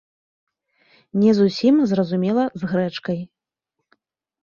Не 1.25 1.31
зусім 1.41 1.75
зразумела 1.93 2.43
з 2.63 2.73
грэчкай. 2.75 3.19